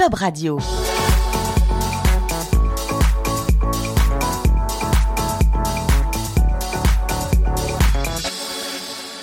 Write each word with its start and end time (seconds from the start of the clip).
Job 0.00 0.14
Radio. 0.14 0.99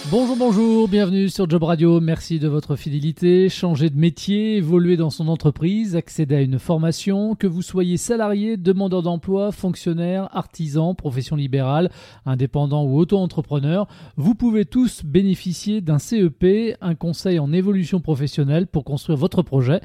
Bonjour, 0.10 0.38
bonjour, 0.38 0.88
bienvenue 0.88 1.28
sur 1.28 1.50
Job 1.50 1.64
Radio. 1.64 2.00
Merci 2.00 2.40
de 2.40 2.48
votre 2.48 2.78
fidélité. 2.78 3.50
Changer 3.50 3.90
de 3.90 3.98
métier, 3.98 4.56
évoluer 4.56 4.96
dans 4.96 5.10
son 5.10 5.28
entreprise, 5.28 5.98
accéder 5.98 6.36
à 6.36 6.42
une 6.42 6.60
formation, 6.60 7.36
que 7.36 7.46
vous 7.46 7.62
soyez 7.62 7.98
salarié, 7.98 8.56
demandeur 8.56 9.04
d'emploi, 9.04 9.52
fonctionnaire, 9.52 10.30
artisan, 10.32 10.96
profession 10.96 11.36
libérale, 11.36 11.92
indépendant 12.26 12.86
ou 12.86 12.98
auto-entrepreneur, 12.98 13.86
vous 14.16 14.34
pouvez 14.34 14.64
tous 14.64 15.04
bénéficier 15.04 15.82
d'un 15.82 16.00
CEP, 16.00 16.78
un 16.80 16.96
conseil 16.96 17.38
en 17.38 17.52
évolution 17.52 18.00
professionnelle 18.00 18.66
pour 18.66 18.86
construire 18.86 19.18
votre 19.18 19.42
projet. 19.42 19.82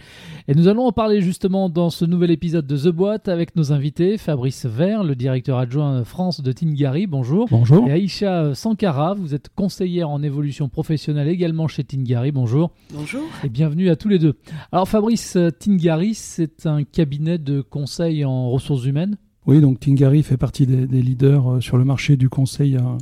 Et 0.46 0.54
nous 0.54 0.68
allons 0.68 0.86
en 0.86 0.92
parler 0.92 1.20
justement 1.20 1.68
dans 1.68 1.90
ce 1.90 2.04
nouvel 2.04 2.30
épisode 2.30 2.68
de 2.68 2.76
The 2.76 2.94
Boîte 2.94 3.26
avec 3.26 3.56
nos 3.56 3.72
invités, 3.72 4.18
Fabrice 4.18 4.66
Vert, 4.66 5.02
le 5.02 5.16
directeur 5.16 5.58
adjoint 5.58 6.04
France 6.04 6.42
de 6.42 6.52
Tingari. 6.52 7.08
Bonjour. 7.08 7.48
Bonjour. 7.50 7.88
Et 7.88 7.90
Aïcha 7.90 8.54
Sankara, 8.54 9.14
vous 9.14 9.34
êtes 9.34 9.48
conseillère 9.56 10.11
en 10.11 10.11
évolution 10.20 10.68
professionnelle 10.68 11.28
également 11.28 11.68
chez 11.68 11.84
Tingari. 11.84 12.32
Bonjour. 12.32 12.72
Bonjour. 12.92 13.22
Et 13.44 13.48
bienvenue 13.48 13.88
à 13.88 13.96
tous 13.96 14.08
les 14.08 14.18
deux. 14.18 14.34
Alors 14.72 14.88
Fabrice, 14.88 15.36
euh, 15.36 15.50
Tingari, 15.50 16.14
c'est 16.14 16.66
un 16.66 16.82
cabinet 16.82 17.38
de 17.38 17.60
conseil 17.60 18.24
en 18.24 18.50
ressources 18.50 18.84
humaines? 18.84 19.16
Oui, 19.46 19.60
donc 19.60 19.80
Tingari 19.80 20.22
fait 20.22 20.36
partie 20.36 20.66
des, 20.66 20.86
des 20.86 21.02
leaders 21.02 21.54
euh, 21.54 21.60
sur 21.60 21.76
le 21.78 21.84
marché 21.84 22.16
du 22.16 22.28
conseil 22.28 22.76
en, 22.78 22.98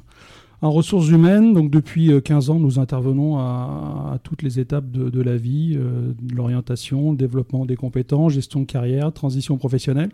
en 0.62 0.70
ressources 0.70 1.08
humaines. 1.08 1.54
Donc 1.54 1.70
depuis 1.70 2.12
euh, 2.12 2.20
15 2.20 2.50
ans, 2.50 2.58
nous 2.58 2.78
intervenons 2.78 3.38
à, 3.38 4.12
à 4.14 4.18
toutes 4.22 4.42
les 4.42 4.60
étapes 4.60 4.90
de, 4.90 5.10
de 5.10 5.22
la 5.22 5.36
vie, 5.36 5.74
euh, 5.76 6.12
de 6.20 6.34
l'orientation, 6.34 7.12
le 7.12 7.16
développement 7.16 7.64
des 7.66 7.76
compétences, 7.76 8.32
gestion 8.32 8.60
de 8.60 8.66
carrière, 8.66 9.12
transition 9.12 9.56
professionnelle. 9.56 10.10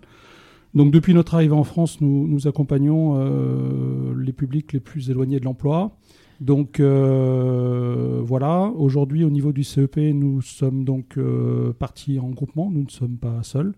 Donc 0.74 0.92
depuis 0.92 1.14
notre 1.14 1.34
arrivée 1.34 1.54
en 1.54 1.64
France, 1.64 2.00
nous, 2.00 2.26
nous 2.28 2.46
accompagnons 2.46 3.14
euh, 3.16 4.14
les 4.20 4.32
publics 4.32 4.72
les 4.72 4.80
plus 4.80 5.10
éloignés 5.10 5.40
de 5.40 5.44
l'emploi. 5.44 5.96
Donc 6.40 6.80
euh, 6.80 8.20
voilà, 8.22 8.70
aujourd'hui 8.76 9.24
au 9.24 9.30
niveau 9.30 9.52
du 9.52 9.64
CEP, 9.64 9.96
nous 9.96 10.42
sommes 10.42 10.84
donc 10.84 11.16
euh, 11.16 11.72
partis 11.72 12.18
en 12.18 12.28
groupement, 12.28 12.70
nous 12.70 12.84
ne 12.84 12.90
sommes 12.90 13.16
pas 13.16 13.42
seuls. 13.42 13.74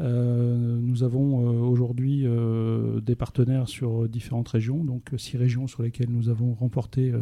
Euh, 0.00 0.78
nous 0.80 1.02
avons 1.02 1.68
aujourd'hui 1.68 2.26
des 3.02 3.16
partenaires 3.16 3.68
sur 3.68 4.08
différentes 4.08 4.48
régions, 4.48 4.84
donc 4.84 5.10
six 5.16 5.36
régions 5.36 5.66
sur 5.66 5.82
lesquelles 5.82 6.10
nous 6.10 6.28
avons 6.28 6.54
remporté 6.54 7.12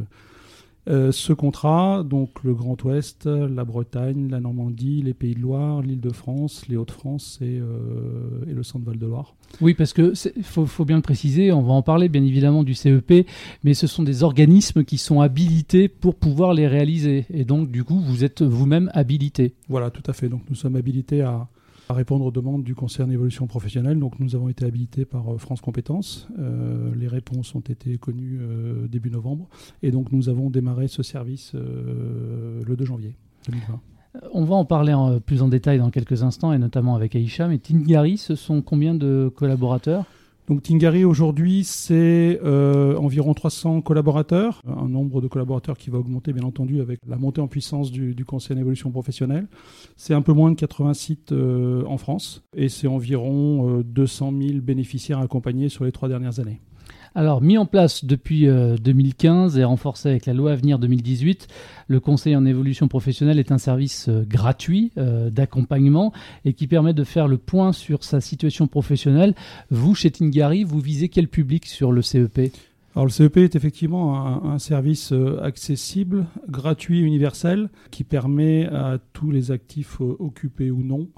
euh, 0.86 1.12
ce 1.12 1.32
contrat, 1.32 2.02
donc 2.02 2.44
le 2.44 2.52
Grand 2.52 2.82
Ouest, 2.84 3.26
la 3.26 3.64
Bretagne, 3.64 4.28
la 4.30 4.40
Normandie, 4.40 5.00
les 5.02 5.14
Pays 5.14 5.34
de 5.34 5.40
Loire, 5.40 5.80
l'Île-de-France, 5.80 6.68
les 6.68 6.76
Hauts-de-France 6.76 7.38
et, 7.40 7.58
euh, 7.58 8.44
et 8.48 8.52
le 8.52 8.62
Centre 8.62 8.84
Val-de-Loire. 8.84 9.34
Oui, 9.60 9.74
parce 9.74 9.92
que 9.92 10.12
faut, 10.42 10.66
faut, 10.66 10.84
bien 10.84 10.96
le 10.96 11.02
préciser, 11.02 11.52
on 11.52 11.62
va 11.62 11.72
en 11.72 11.82
parler 11.82 12.08
bien 12.08 12.22
évidemment 12.22 12.64
du 12.64 12.74
CEP, 12.74 13.26
mais 13.62 13.72
ce 13.72 13.86
sont 13.86 14.02
des 14.02 14.22
organismes 14.22 14.84
qui 14.84 14.98
sont 14.98 15.20
habilités 15.20 15.88
pour 15.88 16.16
pouvoir 16.16 16.52
les 16.52 16.66
réaliser. 16.66 17.24
Et 17.32 17.44
donc, 17.44 17.70
du 17.70 17.84
coup, 17.84 18.00
vous 18.00 18.24
êtes 18.24 18.42
vous-même 18.42 18.90
habilité. 18.92 19.54
Voilà, 19.68 19.90
tout 19.90 20.02
à 20.06 20.12
fait. 20.12 20.28
Donc, 20.28 20.42
nous 20.50 20.56
sommes 20.56 20.76
habilités 20.76 21.22
à, 21.22 21.48
à 21.88 21.94
répondre 21.94 22.24
aux 22.24 22.30
demandes 22.30 22.64
du 22.64 22.74
conseil 22.74 23.04
en 23.04 23.10
évolution 23.10 23.46
professionnelle. 23.46 23.98
Donc 23.98 24.18
nous 24.20 24.34
avons 24.34 24.48
été 24.48 24.64
habilités 24.64 25.04
par 25.04 25.32
euh, 25.32 25.38
France 25.38 25.60
Compétences. 25.60 26.28
Euh, 26.38 26.94
les 26.94 27.08
réponses 27.08 27.54
ont 27.54 27.60
été 27.60 27.98
connues 27.98 28.38
euh, 28.40 28.86
début 28.88 29.10
novembre. 29.10 29.48
Et 29.82 29.90
donc 29.90 30.12
nous 30.12 30.28
avons 30.28 30.50
démarré 30.50 30.88
ce 30.88 31.02
service 31.02 31.52
le 31.54 32.76
2 32.76 32.84
janvier 32.84 33.14
2020. 33.46 33.80
On 34.32 34.44
va 34.44 34.54
en 34.54 34.64
parler 34.64 34.94
en, 34.94 35.18
plus 35.18 35.42
en 35.42 35.48
détail 35.48 35.78
dans 35.78 35.90
quelques 35.90 36.22
instants, 36.22 36.52
et 36.52 36.58
notamment 36.58 36.94
avec 36.94 37.16
Aïcha. 37.16 37.48
Mais 37.48 37.58
Tingari, 37.58 38.16
ce 38.16 38.36
sont 38.36 38.62
combien 38.62 38.94
de 38.94 39.30
collaborateurs? 39.34 40.04
Donc 40.48 40.62
Tingari 40.62 41.04
aujourd'hui 41.04 41.64
c'est 41.64 42.38
euh, 42.44 42.96
environ 42.96 43.32
300 43.32 43.80
collaborateurs, 43.80 44.60
un 44.66 44.88
nombre 44.88 45.22
de 45.22 45.28
collaborateurs 45.28 45.78
qui 45.78 45.88
va 45.88 45.98
augmenter 45.98 46.34
bien 46.34 46.44
entendu 46.44 46.82
avec 46.82 47.00
la 47.06 47.16
montée 47.16 47.40
en 47.40 47.48
puissance 47.48 47.90
du, 47.90 48.14
du 48.14 48.24
conseil 48.26 48.56
d'évolution 48.56 48.90
professionnelle. 48.90 49.46
C'est 49.96 50.12
un 50.12 50.20
peu 50.20 50.32
moins 50.32 50.50
de 50.50 50.56
80 50.56 50.94
sites 50.94 51.32
euh, 51.32 51.82
en 51.86 51.96
France 51.96 52.42
et 52.54 52.68
c'est 52.68 52.86
environ 52.86 53.78
euh, 53.78 53.82
200 53.82 54.32
000 54.38 54.60
bénéficiaires 54.60 55.20
accompagnés 55.20 55.70
sur 55.70 55.84
les 55.84 55.92
trois 55.92 56.08
dernières 56.08 56.40
années. 56.40 56.60
Alors, 57.16 57.40
mis 57.40 57.58
en 57.58 57.66
place 57.66 58.04
depuis 58.04 58.48
euh, 58.48 58.76
2015 58.76 59.56
et 59.56 59.62
renforcé 59.62 60.08
avec 60.08 60.26
la 60.26 60.32
loi 60.32 60.50
Avenir 60.50 60.80
2018, 60.80 61.46
le 61.86 62.00
conseil 62.00 62.34
en 62.34 62.44
évolution 62.44 62.88
professionnelle 62.88 63.38
est 63.38 63.52
un 63.52 63.58
service 63.58 64.08
euh, 64.08 64.24
gratuit 64.28 64.90
euh, 64.98 65.30
d'accompagnement 65.30 66.12
et 66.44 66.54
qui 66.54 66.66
permet 66.66 66.92
de 66.92 67.04
faire 67.04 67.28
le 67.28 67.38
point 67.38 67.72
sur 67.72 68.02
sa 68.02 68.20
situation 68.20 68.66
professionnelle. 68.66 69.36
Vous, 69.70 69.94
chez 69.94 70.10
Tingari, 70.10 70.64
vous 70.64 70.80
visez 70.80 71.08
quel 71.08 71.28
public 71.28 71.66
sur 71.66 71.92
le 71.92 72.02
CEP 72.02 72.50
alors 72.96 73.06
le 73.06 73.10
CEP 73.10 73.38
est 73.38 73.56
effectivement 73.56 74.46
un, 74.46 74.58
service 74.60 75.12
euh, 75.12 75.42
accessible, 75.42 76.26
gratuit, 76.48 77.00
universel, 77.00 77.68
qui 77.90 78.04
permet 78.04 78.66
à 78.66 78.98
tous 79.12 79.32
les 79.32 79.50
actifs 79.50 80.00
euh, 80.00 80.16
occupés 80.20 80.70
ou 80.70 80.84
non 80.84 81.08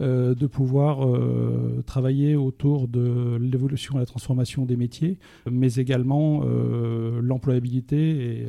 euh, 0.00 0.34
de 0.34 0.46
pouvoir 0.46 1.06
euh, 1.06 1.82
travailler 1.86 2.34
autour 2.34 2.88
de 2.88 3.36
l'évolution 3.38 3.96
et 3.96 3.98
la 3.98 4.06
transformation 4.06 4.64
des 4.64 4.74
métiers, 4.74 5.18
mais 5.48 5.74
également 5.74 6.40
euh, 6.44 7.20
l'employabilité 7.22 8.48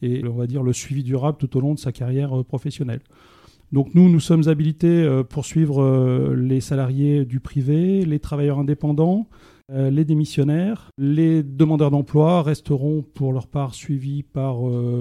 et, 0.00 0.18
et, 0.20 0.24
on 0.24 0.42
dire 0.44 0.62
le 0.62 0.72
suivi 0.72 1.02
durable 1.02 1.38
tout 1.38 1.54
au 1.56 1.60
long 1.60 1.74
de 1.74 1.80
sa 1.80 1.90
carrière 1.90 2.44
professionnelle. 2.44 3.00
Donc 3.72 3.94
nous, 3.94 4.08
nous 4.08 4.20
sommes 4.20 4.48
habilités 4.48 5.22
pour 5.28 5.44
suivre 5.44 6.34
les 6.34 6.60
salariés 6.60 7.24
du 7.24 7.40
privé, 7.40 8.04
les 8.04 8.20
travailleurs 8.20 8.60
indépendants, 8.60 9.26
les 9.74 10.04
démissionnaires, 10.04 10.92
les 10.96 11.42
demandeurs 11.42 11.90
d'emploi 11.90 12.42
resteront 12.42 13.02
pour 13.02 13.32
leur 13.32 13.48
part 13.48 13.74
suivis 13.74 14.22
par 14.22 14.58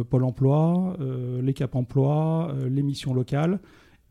Pôle 0.10 0.24
emploi, 0.24 0.98
les 1.44 1.54
Cap 1.54 1.76
emploi, 1.76 2.56
les 2.68 2.82
missions 2.82 3.14
locales 3.14 3.60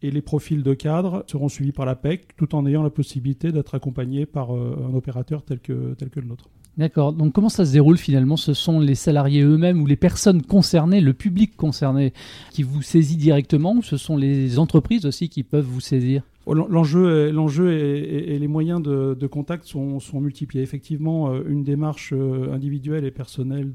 et 0.05 0.11
les 0.11 0.23
profils 0.23 0.63
de 0.63 0.75
cadres 0.75 1.25
seront 1.27 1.49
suivis 1.49 1.73
par 1.73 1.87
la 1.87 1.97
PEC 1.97 2.37
tout 2.37 2.55
en 2.55 2.67
ayant 2.67 2.83
la 2.83 2.91
possibilité 2.91 3.53
d'être 3.53 3.75
accompagnés 3.75 4.27
par 4.27 4.51
un 4.51 4.95
opérateur 4.95 5.43
tel 5.43 5.61
que, 5.61 5.95
tel 5.95 6.11
que 6.11 6.21
le 6.21 6.27
nôtre. 6.27 6.49
D'accord. 6.77 7.13
Donc 7.13 7.33
comment 7.33 7.49
ça 7.49 7.65
se 7.65 7.73
déroule 7.73 7.97
finalement? 7.97 8.37
Ce 8.37 8.53
sont 8.53 8.81
les 8.81 8.97
salariés 8.97 9.43
eux-mêmes 9.43 9.81
ou 9.81 9.87
les 9.87 9.97
personnes 9.97 10.43
concernées, 10.43 11.01
le 11.01 11.13
public 11.13 11.57
concerné 11.57 12.13
qui 12.51 12.65
vous 12.65 12.83
saisit 12.83 13.17
directement 13.17 13.75
ou 13.75 13.83
ce 13.83 13.97
sont 13.97 14.17
les 14.17 14.59
entreprises 14.59 15.07
aussi 15.07 15.29
qui 15.29 15.45
peuvent 15.45 15.65
vous 15.65 15.81
saisir? 15.81 16.23
L'enjeu, 16.47 17.31
l'enjeu 17.31 17.73
et, 17.73 18.35
et, 18.35 18.39
les 18.39 18.49
moyens 18.49 18.83
de, 18.83 19.17
de 19.19 19.27
contact 19.27 19.65
sont, 19.65 19.99
sont, 19.99 20.21
multiples. 20.21 20.57
Il 20.57 20.59
y 20.59 20.61
a 20.61 20.63
effectivement 20.63 21.35
une 21.43 21.65
démarche 21.65 22.13
individuelle 22.13 23.07
et 23.07 23.11
personnelle 23.11 23.73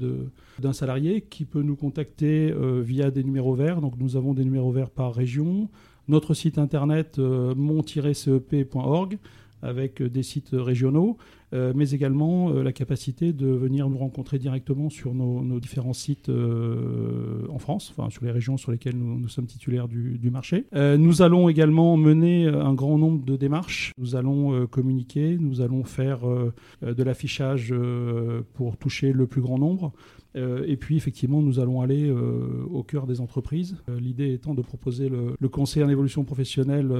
d'un 0.60 0.72
salarié 0.72 1.20
qui 1.22 1.44
peut 1.44 1.62
nous 1.62 1.74
contacter 1.74 2.54
via 2.80 3.10
des 3.10 3.24
numéros 3.24 3.54
verts. 3.54 3.80
Donc 3.80 3.94
nous 3.98 4.14
avons 4.14 4.34
des 4.34 4.44
numéros 4.44 4.70
verts 4.70 4.90
par 4.90 5.12
région. 5.12 5.68
Notre 6.10 6.34
site 6.34 6.58
internet 6.58 7.18
mon-cep.org 7.18 9.18
avec 9.62 10.02
des 10.02 10.22
sites 10.22 10.50
régionaux, 10.52 11.16
euh, 11.52 11.72
mais 11.74 11.90
également 11.90 12.50
euh, 12.50 12.62
la 12.62 12.72
capacité 12.72 13.32
de 13.32 13.46
venir 13.46 13.88
nous 13.88 13.98
rencontrer 13.98 14.38
directement 14.38 14.88
sur 14.88 15.14
nos, 15.14 15.60
différents 15.60 15.92
sites 15.92 16.28
euh, 16.28 17.46
en 17.50 17.58
France, 17.58 17.92
enfin 17.94 18.08
sur 18.10 18.24
les 18.24 18.30
régions 18.30 18.56
sur 18.56 18.72
lesquelles 18.72 18.96
nous, 18.96 19.28
sommes 19.28 19.46
titulaires 19.46 19.88
du 19.88 20.30
marché. 20.30 20.64
nous 20.72 21.22
allons 21.22 21.48
également 21.48 21.96
mener 21.96 22.46
un 22.46 22.74
grand 22.74 22.98
nombre 22.98 23.24
de 23.24 23.36
démarches. 23.36 23.92
Nous 23.98 24.16
allons 24.16 24.66
communiquer, 24.66 25.36
nous 25.38 25.60
allons 25.60 25.84
faire 25.84 26.20
de 26.82 27.02
l'affichage 27.02 27.74
pour 28.54 28.76
toucher 28.76 29.12
le 29.12 29.26
plus 29.26 29.40
grand 29.40 29.58
nombre. 29.58 29.92
Euh, 30.36 30.64
et 30.66 30.76
puis 30.76 30.96
effectivement, 30.96 31.42
nous 31.42 31.58
allons 31.58 31.80
aller 31.80 32.08
euh, 32.08 32.64
au 32.70 32.82
cœur 32.82 33.06
des 33.06 33.20
entreprises. 33.20 33.76
Euh, 33.88 33.98
L'idée 33.98 34.32
étant 34.32 34.54
de 34.54 34.62
proposer 34.62 35.08
le, 35.08 35.48
conseil 35.48 35.82
en 35.82 35.88
évolution 35.88 36.24
professionnelle 36.24 36.92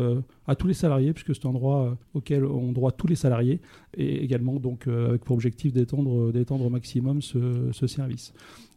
à 0.46 0.56
tous 0.56 0.66
les 0.66 0.74
salariés, 0.74 1.12
puisque 1.12 1.34
c'est 1.34 1.46
un 1.46 1.52
droit 1.52 1.96
auquel 2.14 2.44
ont 2.44 2.72
droit 2.72 2.90
tous 2.90 3.06
les 3.06 3.14
salariés, 3.14 3.60
et 3.96 4.24
également 4.24 4.54
donc 4.54 4.88
avec 4.88 5.24
pour 5.24 5.34
objectif 5.36 5.72
d'étendre 5.72 6.64
au 6.64 6.70
maximum 6.70 7.22
ce, 7.22 7.70
ce 7.70 7.86
service. 7.86 8.32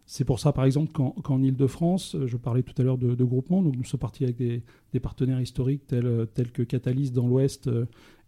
C'est 0.05 0.25
pour 0.25 0.39
ça, 0.39 0.51
par 0.51 0.65
exemple, 0.65 0.91
qu'en 0.91 1.11
qu 1.11 1.45
Ile-de-France, 1.45 2.15
je 2.25 2.37
parlais 2.37 2.61
tout 2.61 2.79
à 2.79 2.83
l'heure 2.83 2.99
de, 2.99 3.15
de, 3.15 3.23
groupement, 3.23 3.63
donc 3.63 3.75
nous 3.75 3.83
sommes 3.83 3.99
partis 3.99 4.23
avec 4.25 4.35
des, 4.35 4.61
des 4.91 4.99
partenaires 4.99 5.41
historiques 5.41 5.87
tels, 5.87 6.27
tels 6.33 6.51
que 6.51 6.61
Catalyst 6.61 7.13
dans 7.13 7.27
l'Ouest 7.27 7.69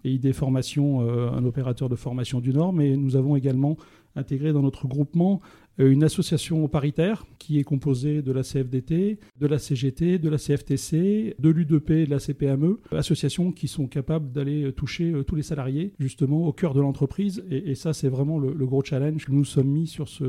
et 0.03 0.11
ID 0.11 0.33
Formation, 0.33 1.01
un 1.01 1.45
opérateur 1.45 1.89
de 1.89 1.95
formation 1.95 2.39
du 2.39 2.53
Nord, 2.53 2.73
mais 2.73 2.97
nous 2.97 3.15
avons 3.15 3.35
également 3.35 3.77
intégré 4.15 4.53
dans 4.53 4.61
notre 4.61 4.87
groupement 4.87 5.41
une 5.77 6.03
association 6.03 6.67
paritaire 6.67 7.25
qui 7.37 7.59
est 7.59 7.63
composée 7.63 8.21
de 8.21 8.31
la 8.31 8.43
CFDT, 8.43 9.19
de 9.39 9.47
la 9.47 9.59
CGT, 9.59 10.19
de 10.19 10.29
la 10.29 10.37
CFTC, 10.37 11.35
de 11.37 11.49
l'UDP 11.49 11.91
et 11.91 12.05
de 12.05 12.11
la 12.11 12.19
CPME, 12.19 12.79
associations 12.91 13.51
qui 13.51 13.67
sont 13.67 13.87
capables 13.87 14.31
d'aller 14.31 14.71
toucher 14.71 15.13
tous 15.27 15.35
les 15.35 15.43
salariés 15.43 15.93
justement 15.99 16.47
au 16.47 16.53
cœur 16.53 16.73
de 16.73 16.81
l'entreprise. 16.81 17.43
Et, 17.51 17.75
ça, 17.75 17.93
c'est 17.93 18.07
vraiment 18.07 18.39
le, 18.39 18.65
gros 18.65 18.83
challenge 18.83 19.25
que 19.25 19.31
nous 19.31 19.43
sommes 19.43 19.67
mis 19.67 19.85
sur 19.85 20.07
ce 20.07 20.23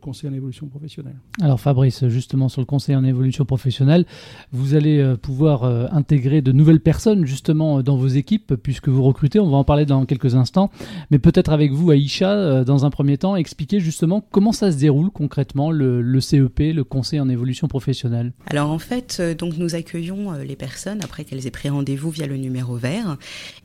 conseil 0.00 0.30
en 0.30 0.32
évolution 0.32 0.66
professionnelle. 0.66 1.16
Alors 1.40 1.60
Fabrice, 1.60 2.08
justement 2.08 2.48
sur 2.48 2.60
le 2.60 2.66
conseil 2.66 2.96
en 2.96 3.04
évolution 3.04 3.44
professionnelle, 3.44 4.06
vous 4.50 4.74
allez 4.74 5.14
pouvoir 5.20 5.64
intégrer 5.94 6.42
de 6.42 6.52
nouvelles 6.52 6.80
personnes 6.80 7.26
justement 7.26 7.82
dans 7.82 7.96
vos 7.96 8.08
équipes 8.08 8.54
puisque 8.56 8.88
vous 8.88 9.02
recrutez. 9.02 9.38
On 9.38 9.50
va 9.50 9.58
en 9.58 9.64
parler 9.64 9.86
dans 9.86 10.04
quelques 10.06 10.34
instants. 10.34 10.70
Mais 11.10 11.18
peut-être 11.18 11.52
avec 11.52 11.72
vous, 11.72 11.90
Aïcha, 11.90 12.64
dans 12.64 12.84
un 12.84 12.90
premier 12.90 13.18
temps, 13.18 13.36
expliquer 13.36 13.78
justement 13.80 14.20
ça 14.52 14.72
se 14.72 14.76
déroule 14.76 15.10
concrètement 15.10 15.70
le, 15.70 16.20
CEP, 16.20 16.58
le 16.74 16.84
Conseil 16.84 17.20
en 17.20 17.28
évolution 17.28 17.68
professionnelle? 17.68 18.32
Alors 18.46 18.70
en 18.70 18.78
fait, 18.78 19.18
euh, 19.20 19.34
donc 19.34 19.56
nous 19.56 19.74
accueillons 19.74 20.32
euh, 20.32 20.44
les 20.44 20.56
personnes 20.56 21.00
après 21.02 21.24
qu'elles 21.24 21.46
aient 21.46 21.50
pris 21.50 21.68
rendez-vous 21.68 22.10
via 22.10 22.26
le 22.26 22.36
numéro 22.36 22.76
vert. 22.76 23.18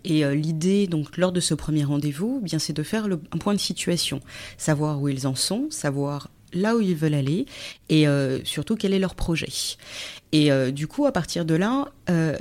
Et 0.04 0.26
euh, 0.26 0.36
l'idée, 0.36 0.88
donc 0.88 1.18
lors 1.18 1.32
de 1.32 1.40
ce 1.40 1.54
premier 1.54 1.84
rendez-vous, 1.84 2.40
eh 2.42 2.46
bien 2.46 2.60
c'est 2.60 2.74
de 2.74 2.84
faire 2.84 3.06
un 3.06 3.38
point 3.38 3.54
de 3.54 3.60
situation, 3.60 4.20
savoir 4.58 5.02
où 5.02 5.10
ils 5.10 5.28
en 5.28 5.36
sont, 5.36 5.68
savoir 5.70 6.30
là 6.54 6.76
où 6.76 6.82
ils 6.82 6.96
veulent 6.96 7.16
aller 7.16 7.48
et 7.90 8.06
surtout 8.44 8.76
quel 8.76 8.94
est 8.94 9.00
leur 9.00 9.16
projet. 9.16 9.50
Et 10.32 10.52
du 10.72 10.86
coup, 10.86 11.08
à 11.08 11.12
partir 11.12 11.46
de 11.46 11.56
là, 11.56 11.88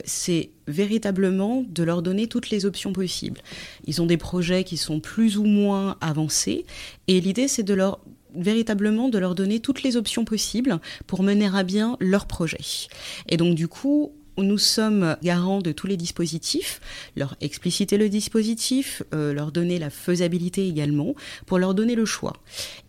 c'est 0.05 0.51
véritablement 0.67 1.65
de 1.67 1.83
leur 1.83 2.03
donner 2.03 2.27
toutes 2.27 2.51
les 2.51 2.67
options 2.67 2.93
possibles. 2.93 3.41
Ils 3.87 4.03
ont 4.03 4.07
des 4.07 4.19
projets 4.19 4.65
qui 4.65 4.77
sont 4.77 5.01
plus 5.01 5.39
ou 5.39 5.45
moins 5.45 5.97
avancés 6.03 6.67
et 7.09 7.23
l'idée 7.23 7.49
c'est 7.49 7.63
de 7.63 7.73
leur 7.73 8.01
véritablement 8.35 9.09
de 9.09 9.19
leur 9.19 9.35
donner 9.35 9.61
toutes 9.61 9.83
les 9.83 9.97
options 9.97 10.25
possibles 10.25 10.81
pour 11.07 11.23
mener 11.23 11.51
à 11.53 11.63
bien 11.63 11.97
leur 12.01 12.27
projet. 12.27 12.59
Et 13.29 13.37
donc 13.37 13.55
du 13.55 13.69
coup, 13.69 14.13
nous 14.39 14.59
sommes 14.59 15.17
garants 15.23 15.61
de 15.61 15.73
tous 15.73 15.87
les 15.87 15.97
dispositifs, 15.97 16.81
leur 17.17 17.37
expliciter 17.41 17.99
le 17.99 18.09
dispositif, 18.09 19.03
euh, 19.15 19.33
leur 19.33 19.53
donner 19.53 19.79
la 19.79 19.91
faisabilité 19.91 20.67
également, 20.67 21.15
pour 21.47 21.59
leur 21.59 21.75
donner 21.75 21.95
le 21.95 22.05
choix. 22.05 22.35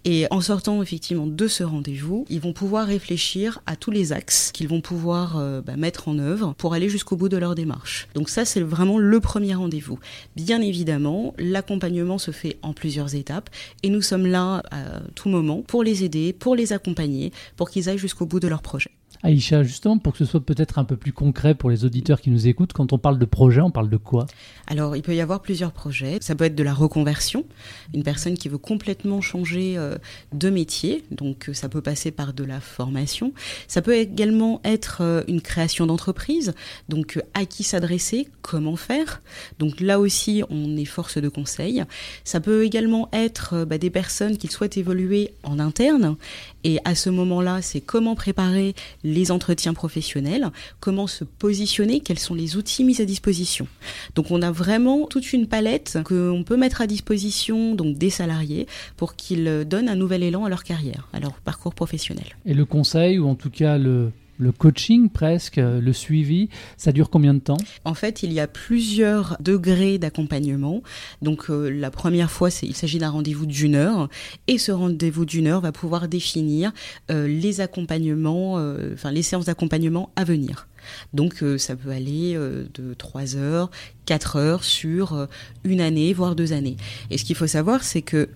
Et 0.06 0.26
en 0.32 0.42
sortant 0.42 0.82
effectivement 0.82 1.28
de 1.28 1.48
ce 1.48 1.64
rendez-vous, 1.64 2.26
ils 2.30 2.40
vont 2.40 2.54
pouvoir 2.54 2.88
réfléchir 2.88 3.62
à 3.66 3.76
tous 3.76 3.92
les 3.92 4.14
axes 4.14 4.52
qu'ils 4.52 4.68
vont 4.68 4.82
pouvoir 4.82 5.38
euh, 5.38 5.62
bah, 5.62 5.76
mettre 5.76 6.08
en 6.08 6.20
œuvre 6.20 6.54
pour 6.58 6.74
aller 6.74 6.90
jusqu'au 6.90 7.16
bout 7.16 7.30
de 7.30 7.38
leur 7.38 7.56
démarche. 7.56 8.08
Donc 8.14 8.30
ça, 8.30 8.46
c'est 8.46 8.62
vraiment 8.62 8.98
le 8.98 9.20
premier 9.20 9.54
rendez-vous. 9.54 10.00
Bien 10.36 10.62
évidemment, 10.62 11.34
l'accompagnement 11.38 12.18
se 12.18 12.32
fait 12.32 12.58
en 12.62 12.74
plusieurs 12.74 13.16
étapes 13.16 13.50
et 13.84 13.90
nous 13.90 14.02
sommes 14.02 14.28
là 14.28 14.64
à 14.72 15.02
tout 15.16 15.30
moment 15.30 15.62
pour 15.62 15.84
les 15.84 16.04
aider, 16.04 16.34
pour 16.34 16.56
les 16.56 16.74
accompagner, 16.74 17.32
pour 17.56 17.70
qu'ils 17.70 17.90
aillent 17.90 17.98
jusqu'au 17.98 18.26
bout 18.26 18.40
de 18.40 18.48
leur 18.48 18.62
projet. 18.62 18.92
Aïcha, 19.22 19.64
justement, 19.64 19.98
pour 19.98 20.14
que 20.14 20.20
ce 20.20 20.26
soit 20.26 20.42
peut-être 20.42 20.80
un 20.80 20.84
peu 20.84 20.98
plus 20.98 21.14
concret 21.14 21.56
pour 21.56 21.70
les 21.70 21.86
auditeurs 21.86 22.20
qui 22.20 22.30
nous 22.30 22.48
écoutent, 22.48 22.74
quand 22.74 22.92
on 22.92 22.98
parle 22.98 23.20
de 23.20 23.26
projet, 23.26 23.62
on 23.62 23.72
parle 23.72 23.90
de 23.90 23.98
quoi? 23.98 24.26
Alors, 24.68 24.96
il 24.96 25.02
peut 25.02 25.16
y 25.16 25.22
avoir 25.22 25.42
plusieurs 25.42 25.72
projets. 25.72 26.18
Ça 26.20 26.36
peut 26.36 26.44
être 26.44 26.56
de 26.56 26.64
la 26.64 26.74
reconversion, 26.74 27.46
une 27.94 28.04
personne 28.04 28.38
qui 28.38 28.50
veut 28.50 28.58
complètement 28.58 29.22
changer 29.22 29.78
euh, 29.78 29.96
de 30.34 30.50
métier, 30.50 31.04
donc 31.12 31.50
euh, 31.50 31.54
ça 31.54 31.70
peut 31.70 31.82
passer 31.82 32.12
par 32.12 32.34
de 32.34 32.44
la 32.44 32.60
formation. 32.60 33.34
Ça 33.68 33.82
peut 33.82 33.96
également 33.96 34.60
être 34.64 34.98
euh, 35.02 35.24
une 35.28 35.42
création 35.42 35.86
d'entreprise, 35.86 36.54
donc 36.90 37.22
à 37.34 37.46
qui 37.46 37.64
s'adresser, 37.64 38.28
comment 38.42 38.76
faire. 38.76 39.22
Donc 39.60 39.80
là 39.80 40.00
aussi, 40.00 40.44
on 40.50 40.76
est 40.76 40.86
force 40.86 41.18
de 41.18 41.30
conseil. 41.30 41.84
Ça 42.24 42.40
peut 42.42 42.66
également 42.66 43.10
être 43.14 43.66
bah, 43.66 43.78
des 43.78 43.90
personnes 43.90 44.38
qui 44.38 44.48
souhaitent 44.48 44.78
évoluer 44.78 45.34
en 45.44 45.60
interne, 45.60 46.18
et 46.66 46.80
à 46.86 46.96
ce 46.96 47.10
moment-là, 47.10 47.62
c'est 47.62 47.82
comment 47.82 48.16
préparer 48.16 48.76
les 49.04 49.32
entretiens 49.32 49.74
professionnels, 49.74 50.50
comment 50.80 51.08
se 51.08 51.24
positionner, 51.24 52.00
quels 52.00 52.20
sont 52.20 52.36
les 52.36 52.56
outils 52.56 52.84
mis 52.84 53.02
à 53.02 53.06
disposition. 53.06 53.68
Donc 54.16 54.32
on 54.32 54.42
a 54.42 54.52
vraiment 54.52 55.08
toute 55.08 55.34
une 55.34 55.48
palette 55.48 56.00
qu'on 56.04 56.44
peut 56.46 56.58
mettre 56.58 56.82
à 56.82 56.88
disposition 56.88 57.76
donc 57.76 57.98
des 57.98 58.10
salariés 58.10 58.68
pour 58.98 59.16
qu'ils 59.16 59.66
donnent 59.68 59.90
un 59.90 59.96
nouvel 59.96 60.24
élan 60.24 60.46
à 60.46 60.50
leur 60.50 60.64
carrière, 60.64 61.08
à 61.14 61.20
leur 61.20 61.34
parcours 61.34 61.74
professionnel. 61.74 62.26
Et 62.46 62.54
le 62.54 62.66
conseil 62.66 63.20
ou 63.20 63.28
en 63.28 63.36
tout 63.36 63.50
cas 63.50 63.78
le 63.78 64.12
le 64.38 64.52
coaching 64.52 65.10
presque, 65.10 65.58
le 65.58 65.94
suivi, 65.94 66.50
ça 66.78 66.92
dure 66.92 67.10
combien 67.10 67.34
de 67.34 67.40
temps? 67.40 67.58
En 67.86 67.94
fait, 67.94 68.24
il 68.24 68.34
y 68.34 68.40
a 68.40 68.48
plusieurs 68.48 69.38
degrés 69.40 69.98
d'accompagnement. 69.98 70.82
Donc 71.22 71.50
euh, 71.50 71.70
la 71.70 71.92
première 71.92 72.32
fois, 72.32 72.50
il 72.62 72.76
s'agit 72.76 73.00
d'un 73.00 73.10
rendez-vous 73.10 73.46
d'une 73.46 73.76
heure 73.76 74.10
et 74.48 74.58
ce 74.58 74.72
rendez-vous 74.72 75.26
d'une 75.26 75.48
heure 75.48 75.62
va 75.62 75.72
pouvoir 75.72 76.08
définir 76.08 76.72
euh, 77.12 77.28
les 77.28 77.62
accompagnements, 77.62 78.58
euh, 78.58 78.94
enfin 78.94 79.12
les 79.12 79.24
séances 79.24 79.46
d'accompagnement 79.46 80.12
à 80.16 80.24
venir. 80.24 80.68
Donc 81.14 81.46
ça 81.58 81.78
peut 81.78 81.92
aller 81.92 82.34
de 82.36 82.94
3 82.94 83.38
heures, 83.38 83.72
4 84.06 84.36
heures 84.36 84.64
sur 84.66 85.30
une 85.64 85.80
année, 85.80 86.12
voire 86.12 86.36
deux 86.36 86.52
années. 86.52 86.76
Et 87.10 87.18
ce 87.18 87.24
qu'il 87.24 87.38
faut 87.38 87.48
savoir, 87.48 87.86
c'est 87.86 88.02
que 88.02 88.28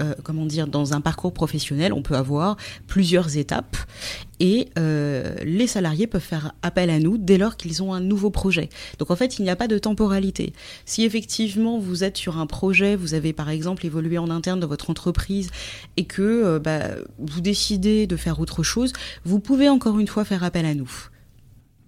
euh, 0.00 0.14
comment 0.22 0.46
dire, 0.46 0.66
dans 0.66 0.94
un 0.94 1.00
parcours 1.00 1.32
professionnel, 1.32 1.92
on 1.92 2.02
peut 2.02 2.16
avoir 2.16 2.56
plusieurs 2.86 3.36
étapes 3.36 3.76
et 4.40 4.68
euh, 4.78 5.34
les 5.44 5.66
salariés 5.66 6.06
peuvent 6.06 6.20
faire 6.20 6.52
appel 6.62 6.90
à 6.90 6.98
nous 6.98 7.18
dès 7.18 7.38
lors 7.38 7.56
qu'ils 7.56 7.82
ont 7.82 7.92
un 7.92 8.00
nouveau 8.00 8.30
projet. 8.30 8.70
Donc 8.98 9.10
en 9.10 9.16
fait, 9.16 9.38
il 9.38 9.42
n'y 9.42 9.50
a 9.50 9.56
pas 9.56 9.68
de 9.68 9.78
temporalité. 9.78 10.52
Si 10.84 11.04
effectivement 11.04 11.78
vous 11.78 12.04
êtes 12.04 12.16
sur 12.16 12.38
un 12.38 12.46
projet, 12.46 12.96
vous 12.96 13.14
avez 13.14 13.32
par 13.32 13.50
exemple 13.50 13.86
évolué 13.86 14.18
en 14.18 14.30
interne 14.30 14.60
dans 14.60 14.66
votre 14.66 14.90
entreprise 14.90 15.50
et 15.96 16.04
que 16.04 16.22
euh, 16.22 16.58
bah, 16.58 16.80
vous 17.18 17.40
décidez 17.40 18.06
de 18.06 18.16
faire 18.16 18.40
autre 18.40 18.62
chose, 18.62 18.92
vous 19.24 19.38
pouvez 19.38 19.68
encore 19.68 19.98
une 19.98 20.08
fois 20.08 20.24
faire 20.24 20.42
appel 20.42 20.66
à 20.66 20.74
nous. 20.74 20.90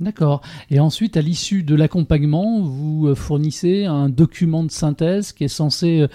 D'accord. 0.01 0.43
Et 0.71 0.81
ensuite, 0.81 1.17
à 1.17 1.23
l'issue 1.23 1.63
de 1.63 1.75
l'accompagnement, 1.75 2.61
vous 2.61 3.15
fournissez 3.15 3.85
un 3.85 4.09
document 4.09 4.65
de 4.65 4.71
synthèse 4.71 5.33
qui 5.33 5.45
est 5.45 5.49
censé 5.49 6.07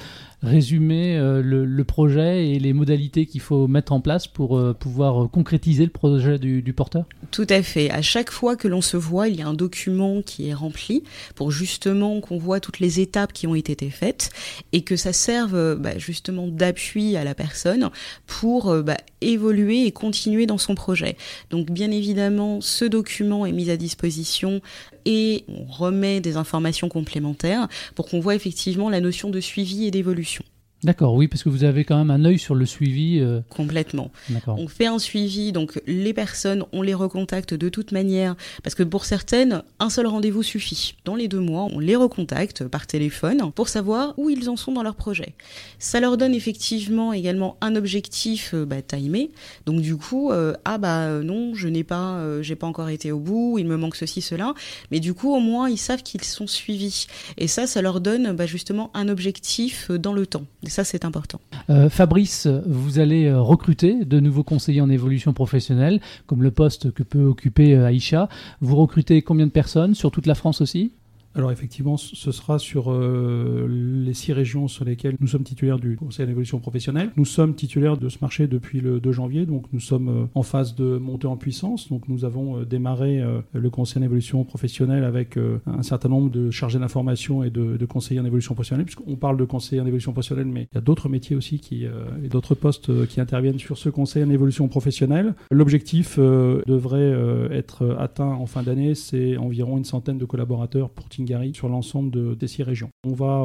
résumer 0.41 1.17
euh, 1.17 1.41
le, 1.41 1.83
projet 1.83 2.49
et 2.49 2.59
les 2.59 2.71
modalités 2.71 3.25
qu'il 3.25 3.41
faut 3.41 3.67
mettre 3.67 3.91
en 3.91 3.99
place 3.99 4.27
pour 4.27 4.57
euh, 4.57 4.73
pouvoir 4.73 5.23
euh, 5.23 5.27
concrétiser 5.27 5.83
le 5.83 5.91
projet 5.91 6.39
du, 6.39 6.73
porteur 6.73 7.05
Tout 7.31 7.47
à 7.49 7.61
fait. 7.61 7.89
À 7.89 8.01
chaque 8.01 8.31
fois 8.31 8.55
que 8.55 8.67
l'on 8.67 8.81
se 8.81 8.95
voit, 8.95 9.27
il 9.27 9.35
y 9.35 9.41
a 9.41 9.47
un 9.47 9.53
document 9.53 10.21
qui 10.21 10.47
est 10.47 10.53
rempli 10.53 11.03
pour 11.35 11.51
justement 11.51 12.21
qu'on 12.21 12.37
voit 12.37 12.59
toutes 12.59 12.79
les 12.79 12.99
étapes 12.99 13.33
qui 13.33 13.47
ont 13.47 13.55
été 13.55 13.89
faites 13.89 14.29
et 14.71 14.83
que 14.83 14.95
ça 14.95 15.13
serve 15.13 15.75
bah, 15.75 15.97
justement 15.97 16.47
d'appui 16.47 17.15
à 17.15 17.23
la 17.23 17.35
personne 17.35 17.89
pour 18.27 18.73
bah, 18.83 18.97
évoluer 19.21 19.85
et 19.85 19.91
continuer 19.91 20.45
dans 20.45 20.57
son 20.57 20.75
projet. 20.75 21.17
Donc 21.49 21.71
bien 21.71 21.91
évidemment, 21.91 22.61
ce 22.61 22.85
document 22.85 23.45
est 23.45 23.51
mis 23.51 23.69
à 23.69 23.77
disposition 23.77 24.61
et 25.05 25.45
on 25.47 25.65
remet 25.65 26.21
des 26.21 26.37
informations 26.37 26.89
complémentaires 26.89 27.67
pour 27.95 28.07
qu'on 28.07 28.19
voit 28.19 28.35
effectivement 28.35 28.89
la 28.89 29.01
notion 29.01 29.29
de 29.29 29.39
suivi 29.39 29.85
et 29.85 29.91
d'évolution. 29.91 30.43
D'accord, 30.81 31.13
oui, 31.13 31.27
parce 31.27 31.43
que 31.43 31.49
vous 31.49 31.65
avez 31.65 31.83
quand 31.83 31.97
même 31.97 32.09
un 32.09 32.23
œil 32.23 32.39
sur 32.39 32.55
le 32.55 32.65
suivi. 32.65 33.19
Euh. 33.19 33.41
Complètement. 33.49 34.11
On 34.47 34.69
fait 34.69 34.85
un 34.85 34.97
suivi, 34.97 35.51
donc 35.51 35.81
les 35.85 36.13
personnes, 36.13 36.63
on 36.71 36.81
les 36.81 36.93
recontacte 36.93 37.53
de 37.53 37.67
toute 37.67 37.91
manière, 37.91 38.37
parce 38.63 38.75
que 38.75 38.83
pour 38.83 39.03
certaines, 39.03 39.63
un 39.79 39.89
seul 39.89 40.07
rendez-vous 40.07 40.41
suffit. 40.41 40.95
Dans 41.03 41.15
les 41.15 41.27
deux 41.27 41.41
mois, 41.41 41.67
on 41.73 41.79
les 41.79 41.97
recontacte 41.97 42.65
par 42.65 42.87
téléphone 42.87 43.51
pour 43.53 43.67
savoir 43.67 44.13
où 44.17 44.29
ils 44.29 44.49
en 44.49 44.55
sont 44.55 44.71
dans 44.71 44.83
leur 44.83 44.95
projet. 44.95 45.33
Ça 45.79 45.99
leur 45.99 46.15
donne 46.15 46.33
effectivement 46.33 47.11
également 47.11 47.57
un 47.59 47.75
objectif 47.75 48.53
euh, 48.53 48.65
bah, 48.65 48.81
timé. 48.81 49.31
Donc 49.65 49.81
du 49.81 49.97
coup, 49.97 50.31
euh, 50.31 50.53
ah 50.63 50.77
bah 50.77 51.09
non, 51.21 51.55
je 51.55 51.67
n'ai 51.67 51.83
pas, 51.83 52.41
j'ai 52.41 52.55
pas 52.55 52.67
encore 52.67 52.87
été 52.87 53.11
au 53.11 53.19
bout, 53.19 53.57
il 53.59 53.67
me 53.67 53.75
manque 53.75 53.97
ceci, 53.97 54.21
cela. 54.21 54.53
Mais 54.91 55.01
du 55.01 55.13
coup, 55.13 55.35
au 55.35 55.39
moins, 55.41 55.69
ils 55.69 55.77
savent 55.77 56.03
qu'ils 56.03 56.23
sont 56.23 56.47
suivis. 56.47 57.07
Et 57.37 57.47
ça, 57.47 57.67
ça 57.67 57.81
leur 57.81 57.99
donne 57.99 58.31
bah, 58.31 58.45
justement 58.45 58.91
un 58.93 59.09
objectif 59.09 59.91
dans 59.91 60.13
le 60.13 60.25
temps 60.25 60.45
ça, 60.69 60.83
c'est 60.83 61.05
important. 61.05 61.39
Euh, 61.69 61.89
Fabrice, 61.89 62.47
vous 62.65 62.99
allez 62.99 63.25
euh, 63.25 63.41
recruter 63.41 64.05
de 64.05 64.19
nouveaux 64.19 64.43
conseillers 64.43 64.81
en 64.81 64.89
évolution 64.89 65.33
professionnelle, 65.33 65.99
comme 66.25 66.43
le 66.43 66.51
poste 66.51 66.91
que 66.91 67.03
peut 67.03 67.23
occuper 67.23 67.75
euh, 67.75 67.85
Aïcha. 67.85 68.29
Vous 68.61 68.75
recrutez 68.75 69.21
combien 69.21 69.47
de 69.47 69.51
personnes 69.51 69.95
sur 69.95 70.11
toute 70.11 70.25
la 70.25 70.35
France 70.35 70.61
aussi? 70.61 70.93
Alors 71.35 71.51
effectivement, 71.51 71.95
ce 71.95 72.31
sera 72.31 72.57
sur 72.57 72.91
euh, 72.91 73.67
les 73.69 74.15
six 74.15 74.33
régions 74.33 74.67
sur 74.67 74.83
lesquelles 74.83 75.15
nous 75.19 75.27
sommes 75.27 75.43
titulaires 75.43 75.77
du 75.77 75.95
Conseil 75.95 76.25
d'évolution 76.25 76.59
professionnelle. 76.59 77.11
Nous 77.17 77.25
sommes 77.25 77.53
titulaires 77.53 77.97
de 77.97 78.09
ce 78.09 78.17
marché 78.21 78.47
depuis 78.47 78.81
le 78.81 78.99
2 78.99 79.11
janvier, 79.11 79.45
donc 79.45 79.65
nous 79.71 79.79
sommes 79.79 80.09
euh, 80.09 80.25
en 80.33 80.41
phase 80.41 80.75
de 80.75 80.97
montée 80.97 81.27
en 81.27 81.37
puissance. 81.37 81.89
Donc 81.89 82.07
nous 82.07 82.25
avons 82.25 82.57
euh, 82.57 82.65
démarré 82.65 83.23
le 83.53 83.69
Conseil 83.69 84.01
d'évolution 84.01 84.43
professionnelle 84.43 85.03
avec 85.03 85.37
un 85.37 85.83
certain 85.83 86.09
nombre 86.09 86.29
de 86.29 86.51
chargés 86.51 86.79
d'information 86.79 87.43
et 87.43 87.49
de, 87.49 87.85
conseillers 87.85 88.19
en 88.19 88.25
évolution 88.25 88.55
professionnelle, 88.55 88.85
puisqu'on 88.85 89.15
parle 89.15 89.37
de 89.37 89.45
conseillers 89.45 89.81
en 89.81 89.85
évolution 89.85 90.11
professionnelle, 90.13 90.47
mais 90.47 90.67
il 90.71 90.75
y 90.75 90.77
a 90.77 90.81
d'autres 90.81 91.09
métiers 91.09 91.35
aussi 91.35 91.59
qui, 91.59 91.83
et 91.83 92.27
d'autres 92.29 92.55
postes 92.55 93.07
qui 93.07 93.19
interviennent 93.19 93.59
sur 93.59 93.77
ce 93.77 93.89
Conseil 93.89 94.23
en 94.23 94.29
évolution 94.29 94.67
professionnelle. 94.67 95.33
L'objectif 95.51 96.17
devrait 96.17 97.49
être 97.51 97.95
atteint 97.99 98.31
en 98.31 98.45
fin 98.45 98.63
d'année, 98.63 98.95
c'est 98.95 99.37
environ 99.37 99.77
une 99.77 99.85
centaine 99.85 100.17
de 100.17 100.25
collaborateurs 100.25 100.89
pour 100.89 101.09
Sur 101.53 101.69
l'ensemble 101.69 102.37
des 102.37 102.47
six 102.47 102.63
régions. 102.63 102.89
On 103.05 103.13
va 103.13 103.41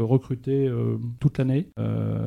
recruter 0.00 0.70
toute 1.20 1.38
l'année. 1.38 1.68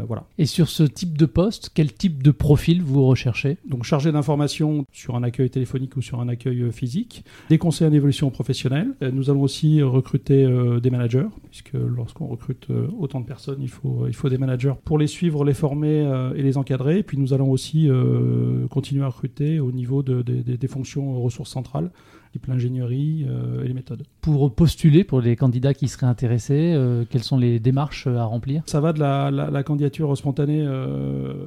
voilà. 0.08 0.26
Et 0.38 0.46
sur 0.46 0.70
ce 0.70 0.84
type 0.84 1.18
de 1.18 1.26
poste, 1.26 1.72
quel 1.74 1.94
type 1.94 2.24
de 2.24 2.32
profil 2.32 2.82
vous 2.82 3.06
recherchez? 3.06 3.58
Donc 3.68 3.84
chargé 3.84 4.12
d'information 4.12 4.86
sur 4.92 5.16
un 5.16 5.24
accueil 5.24 5.50
téléphonique 5.50 5.98
ou 5.98 6.02
sur 6.02 6.20
un 6.22 6.30
accueil 6.30 6.72
physique, 6.72 7.26
des 7.50 7.58
conseillers 7.58 7.90
en 7.90 7.94
évolution 7.94 8.30
professionnelle. 8.32 8.96
Nous 9.02 9.30
allons 9.30 9.42
aussi 9.42 9.82
recruter 9.82 10.48
des 10.82 10.90
managers, 10.90 11.28
puisque 11.50 11.74
lorsqu'on 11.74 12.28
recrute 12.28 12.68
autant 12.98 13.20
de 13.20 13.26
personnes, 13.26 13.62
il 13.62 13.70
faut, 13.70 14.06
il 14.08 14.14
faut 14.14 14.30
des 14.30 14.38
managers 14.38 14.74
pour 14.86 14.98
les 14.98 15.08
suivre, 15.08 15.44
les 15.44 15.54
former 15.54 16.32
et 16.36 16.42
les 16.42 16.58
encadrer. 16.58 17.00
Et 17.00 17.04
puis 17.04 17.18
nous 17.18 17.34
allons 17.34 17.52
aussi 17.52 17.90
continuer 18.70 19.04
à 19.04 19.08
recruter 19.08 19.60
au 19.60 19.72
niveau 19.72 20.04
des 20.04 20.68
fonctions 20.68 21.22
ressources 21.22 21.52
centrales 21.52 21.92
l'ingénierie 22.48 23.26
euh, 23.28 23.64
et 23.64 23.68
les 23.68 23.74
méthodes. 23.74 24.04
Pour 24.22 24.54
postuler, 24.54 25.04
pour 25.04 25.22
les 25.22 25.36
candidats 25.36 25.74
qui 25.74 25.88
seraient 25.88 26.06
intéressés, 26.06 26.74
euh, 26.76 27.04
quelles 27.10 27.24
sont 27.24 27.38
les 27.38 27.60
démarches 27.60 28.08
euh, 28.08 28.18
à 28.18 28.26
remplir? 28.26 28.64
Ça 28.66 28.80
va 28.80 28.94
de 28.94 29.00
la, 29.00 29.64
candidature 29.64 30.16
spontanée 30.16 30.68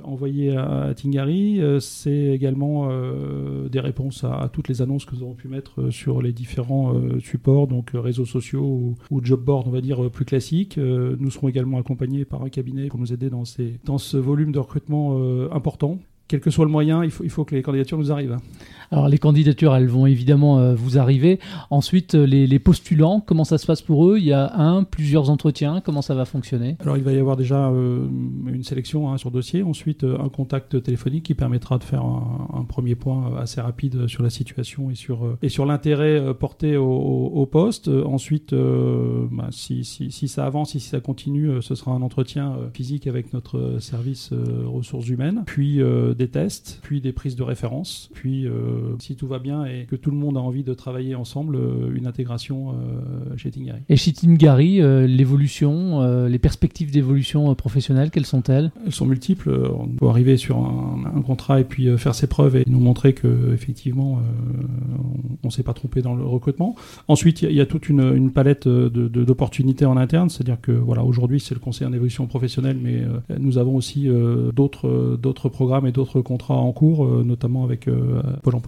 envoyée 0.02 0.56
à, 0.56 0.92
Tingari, 0.94 1.60
c'est 1.80 2.10
également 2.10 2.88
des 3.68 3.80
réponses 3.80 4.24
à, 4.24 4.50
toutes 4.52 4.68
les 4.68 4.82
annonces 4.82 5.04
que 5.04 5.14
nous 5.14 5.22
avons 5.22 5.34
pu 5.34 5.46
mettre 5.46 5.90
sur 5.90 6.20
les 6.20 6.32
différents 6.32 6.94
supports, 7.20 7.68
donc 7.68 7.90
réseaux 7.94 8.24
sociaux 8.24 8.64
ou, 8.64 8.94
ou, 9.10 9.24
job 9.24 9.44
board, 9.44 9.68
on 9.68 9.70
va 9.70 9.80
dire, 9.80 10.10
plus 10.10 10.24
classiques. 10.24 10.78
nous 10.78 11.30
serons 11.30 11.48
également 11.48 11.78
accompagnés 11.78 12.24
par 12.24 12.42
un 12.42 12.48
cabinet 12.48 12.88
pour 12.88 12.98
nous 12.98 13.12
aider 13.12 13.30
dans, 13.30 13.44
ces, 13.44 13.78
dans 13.84 13.98
ce 13.98 14.16
volume 14.16 14.50
de 14.50 14.58
recrutement 14.58 15.16
important 15.52 15.98
quel 16.28 16.40
que 16.40 16.50
soit 16.50 16.66
le 16.66 16.70
moyen, 16.70 17.02
il 17.02 17.10
faut, 17.10 17.24
il 17.24 17.30
faut 17.30 17.44
que 17.44 17.54
les 17.54 17.62
candidatures 17.62 17.98
nous 17.98 18.12
arrivent. 18.12 18.36
Alors 18.90 19.08
les 19.08 19.18
candidatures, 19.18 19.74
elles 19.74 19.88
vont 19.88 20.06
évidemment 20.06 20.58
euh, 20.58 20.74
vous 20.74 20.98
arriver. 20.98 21.38
Ensuite, 21.70 22.14
euh, 22.14 22.24
les, 22.24 22.58
postulants, 22.58 23.20
comment 23.20 23.44
ça 23.44 23.58
se 23.58 23.66
passe 23.66 23.82
pour 23.82 24.08
eux? 24.08 24.18
Il 24.18 24.24
y 24.24 24.32
a 24.32 24.54
un, 24.58 24.84
plusieurs 24.84 25.30
entretiens, 25.30 25.80
comment 25.84 26.02
ça 26.02 26.14
va 26.14 26.24
fonctionner? 26.24 26.76
Alors 26.80 26.96
il 26.96 27.02
va 27.02 27.12
y 27.12 27.18
avoir 27.18 27.36
déjà 27.36 27.68
euh, 27.68 28.06
une 28.46 28.62
sélection 28.62 29.12
hein, 29.12 29.18
sur 29.18 29.30
dossier, 29.30 29.62
ensuite 29.62 30.04
un 30.04 30.28
contact 30.28 30.82
téléphonique 30.82 31.24
qui 31.24 31.34
permettra 31.34 31.78
de 31.78 31.84
faire 31.84 32.02
un, 32.02 32.64
premier 32.68 32.94
point 32.94 33.36
assez 33.38 33.60
rapide 33.60 34.06
sur 34.08 34.22
la 34.22 34.30
situation 34.30 34.90
et 34.90 34.94
sur, 34.94 35.36
sur 35.48 35.64
l'intérêt 35.64 36.34
porté 36.34 36.76
au, 36.76 37.46
poste. 37.50 37.88
Ensuite, 37.88 38.54
bah, 38.54 39.48
si, 39.50 39.84
si, 39.84 40.10
si, 40.10 40.28
ça 40.28 40.44
avance, 40.44 40.72
si 40.72 40.80
ça 40.80 41.00
continue, 41.00 41.62
ce 41.62 41.74
sera 41.74 41.92
un 41.92 42.02
entretien 42.02 42.56
physique 42.74 43.06
avec 43.06 43.32
notre 43.32 43.78
service 43.80 44.32
ressources 44.66 45.08
humaines, 45.08 45.44
puis 45.46 45.80
des 46.16 46.28
tests, 46.28 46.80
puis 46.82 47.00
des 47.00 47.12
prises 47.12 47.36
de 47.36 47.42
référence, 47.42 48.10
puis 48.12 48.46
si 48.98 49.16
tout 49.16 49.26
va 49.26 49.38
bien 49.38 49.64
et 49.64 49.86
que 49.86 49.96
tout 49.96 50.10
le 50.10 50.16
monde 50.16 50.36
a 50.36 50.40
envie 50.40 50.64
de 50.64 50.74
travailler 50.74 51.14
ensemble, 51.14 51.56
euh, 51.56 51.94
une 51.94 52.06
intégration 52.06 52.70
euh, 52.70 53.36
chez 53.36 53.50
Tingari. 53.50 53.80
Et 53.88 53.96
chez 53.96 54.12
Tingari, 54.12 54.80
euh, 54.80 55.06
l'évolution, 55.06 55.68
les 56.26 56.38
perspectives 56.38 56.90
d'évolution 56.90 57.54
professionnelle, 57.54 58.10
quelles 58.10 58.26
sont-elles? 58.26 58.70
Elles 58.84 58.92
sont 58.92 59.06
multiples. 59.06 59.50
On 59.50 59.88
peut 59.88 60.08
arriver 60.08 60.36
sur 60.36 60.58
un, 60.58 61.22
contrat 61.26 61.60
et 61.60 61.64
puis 61.64 61.96
faire 61.98 62.14
ses 62.14 62.26
preuves 62.26 62.56
et 62.56 62.64
nous 62.66 62.78
montrer 62.78 63.12
que 63.12 63.52
effectivement 63.52 64.20
on 65.42 65.48
ne 65.48 65.50
s'est 65.50 65.62
pas 65.62 65.72
trompé 65.72 66.00
dans 66.00 66.14
le 66.14 66.24
recrutement. 66.24 66.74
Ensuite, 67.08 67.42
il 67.42 67.52
y, 67.52 67.60
a 67.60 67.66
toute 67.66 67.88
une, 67.88 68.30
palette 68.30 68.68
d'opportunités 68.68 69.84
en 69.84 69.96
interne, 69.96 70.30
c'est-à-dire 70.30 70.60
que 70.60 70.72
voilà, 70.72 71.04
aujourd'hui 71.04 71.40
c'est 71.40 71.54
le 71.54 71.60
conseil 71.60 71.86
en 71.86 71.92
évolution 71.92 72.26
professionnelle, 72.26 72.78
mais 72.80 73.02
nous 73.38 73.58
avons 73.58 73.76
aussi 73.76 74.08
d'autres 74.54 75.18
d'autres 75.20 75.48
programmes 75.48 75.86
et 75.86 75.92
d'autres 75.92 76.20
contrats 76.20 76.56
en 76.56 76.72
cours, 76.72 77.06
notamment 77.24 77.64
avec 77.64 77.88
Pôle 78.42 78.54
Emploi 78.54 78.67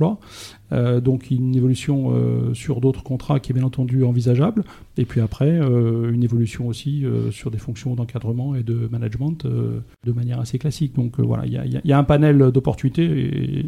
euh, 0.73 1.01
donc 1.01 1.31
une 1.31 1.57
évolution 1.57 2.13
euh, 2.13 2.55
sur 2.55 2.81
d'autres 2.81 3.03
contrats 3.03 3.41
qui 3.41 3.53
est 3.53 3.55
bien 3.55 3.65
entendu 3.65 4.05
envisageable. 4.05 4.65
Et 4.97 5.05
puis 5.05 5.21
après, 5.21 5.51
euh, 5.51 6.13
une 6.13 6.23
évolution 6.23 6.69
aussi 6.69 7.05
sur 7.31 7.51
des 7.51 7.59
fonctions 7.59 7.95
d'encadrement 7.95 8.55
et 8.55 8.63
de 8.63 8.89
management 8.91 9.47
de 9.47 10.13
manière 10.13 10.41
assez 10.41 10.59
classique. 10.59 10.95
Donc 10.95 11.19
voilà, 11.19 11.47
il 11.47 11.81
y, 11.85 11.93
a 11.93 11.99
un 11.99 12.05
panel 12.05 12.51
d'opportunités 12.53 13.05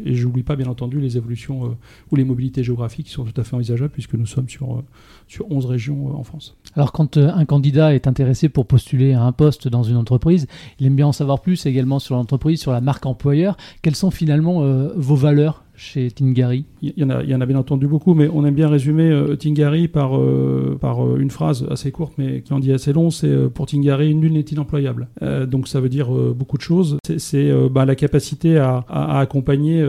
et, 0.07 0.15
je 0.15 0.27
n'oublie 0.27 0.43
pas 0.43 0.57
bien 0.57 0.67
entendu 0.67 1.01
les 1.01 1.17
évolutions 1.17 1.77
ou 2.11 2.17
les 2.17 2.25
mobilités 2.25 2.63
géographiques 2.63 3.07
qui 3.07 3.13
sont 3.13 3.25
tout 3.25 3.41
à 3.41 3.45
fait 3.45 3.55
envisageables 3.55 3.93
puisque 3.93 4.15
nous 4.15 4.27
sommes 4.27 4.49
sur, 4.49 4.83
sur 5.27 5.51
11 5.51 5.67
régions 5.67 6.15
en 6.15 6.23
France. 6.23 6.57
Alors 6.75 6.93
quand 6.93 7.17
un 7.17 7.45
candidat 7.45 7.95
est 7.95 8.07
intéressé 8.07 8.49
pour 8.49 8.67
postuler 8.67 9.15
à 9.15 9.23
un 9.23 9.33
poste 9.33 9.69
dans 9.69 9.83
une 9.83 9.97
entreprise, 9.97 10.47
il 10.79 10.87
aime 10.87 10.97
bien 10.97 11.07
en 11.07 11.13
savoir 11.13 11.41
plus 11.41 11.65
également 11.67 11.99
sur 11.99 12.15
l'entreprise, 12.15 12.61
sur 12.61 12.73
la 12.73 12.81
marque 12.81 13.07
employeur. 13.07 13.57
Quelles 13.81 13.97
sont 13.97 14.11
finalement 14.11 14.63
vos 14.97 15.17
valeurs 15.17 15.62
chez 15.75 16.11
Tingari 16.11 16.65
il 16.83 16.93
y, 16.97 17.05
en 17.05 17.41
a, 17.41 17.47
bien 17.47 17.57
entendu 17.57 17.87
beaucoup, 17.87 18.15
mais 18.15 18.29
on 18.29 18.45
aime 18.45 18.55
bien 18.55 18.69
résumer 18.69 19.09
euh, 19.09 19.37
Tingari 19.37 19.87
par, 19.87 20.19
euh, 20.19 20.77
par 20.81 21.07
euh, 21.07 21.19
une 21.19 21.31
phrase 21.31 21.65
assez 21.71 21.93
courte, 21.93 22.15
mais 22.19 22.41
qui 22.41 22.53
en 22.53 22.59
dit 22.59 22.73
assez 22.73 22.93
long, 22.93 23.11
c'est 23.11 23.49
pour 23.55 23.67
Tingari, 23.67 24.15
nul 24.17 24.33
n'est 24.33 24.41
inemployable. 24.41 25.09
donc 25.47 25.69
ça 25.69 25.81
veut 25.81 25.89
dire 25.89 26.11
beaucoup 26.11 26.57
de 26.57 26.63
choses. 26.63 26.99
C'est 27.19 27.51
bah, 27.71 27.85
la 27.85 27.95
capacité 27.95 28.59
à, 28.59 28.85
accompagner 28.89 29.85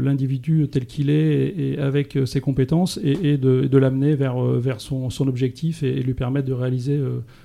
l'individu 0.00 0.68
tel 0.70 0.86
qu'il 0.86 1.10
est 1.10 1.54
et, 1.56 1.78
avec 1.78 2.18
ses 2.24 2.40
compétences 2.40 2.98
et, 3.02 3.36
de, 3.36 3.78
l'amener 3.78 4.14
vers, 4.14 4.42
vers 4.42 4.80
son 4.80 5.28
objectif 5.28 5.82
et, 5.82 6.02
lui 6.02 6.14
permettre 6.14 6.48
de 6.48 6.52
réaliser 6.52 7.00